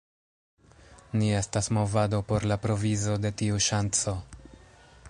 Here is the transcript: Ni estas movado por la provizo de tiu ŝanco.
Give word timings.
Ni 1.21 1.29
estas 1.41 1.69
movado 1.79 2.23
por 2.33 2.49
la 2.53 2.59
provizo 2.65 3.19
de 3.27 3.35
tiu 3.43 3.63
ŝanco. 3.69 4.17